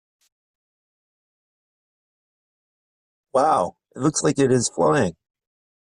Wow! 3.35 3.75
It 3.95 3.99
looks 3.99 4.23
like 4.23 4.39
it 4.39 4.51
is 4.51 4.67
flying! 4.67 5.13